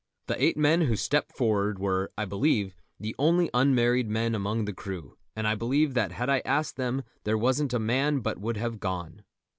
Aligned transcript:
The 0.25 0.43
eight 0.43 0.57
men 0.57 0.81
who 0.81 0.95
stepped 0.95 1.37
forward 1.37 1.77
were, 1.77 2.11
I 2.17 2.25
believe, 2.25 2.75
the 2.99 3.13
only 3.19 3.51
unmarried 3.53 4.09
men 4.09 4.33
among 4.33 4.65
the 4.65 4.73
crew, 4.73 5.15
and 5.35 5.47
I 5.47 5.53
believe 5.53 5.93
that 5.93 6.13
had 6.13 6.27
I 6.27 6.39
asked 6.43 6.75
them 6.75 7.03
there 7.23 7.37
wasn't 7.37 7.71
a 7.71 7.77
man 7.77 8.21
but 8.21 8.39
would 8.41 8.57
have 8.57 8.79
gone. 8.79 9.21